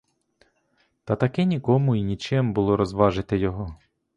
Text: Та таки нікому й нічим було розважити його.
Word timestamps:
Та 1.03 1.15
таки 1.15 1.43
нікому 1.45 1.95
й 1.95 2.03
нічим 2.03 2.53
було 2.53 2.77
розважити 2.77 3.37
його. 3.37 3.75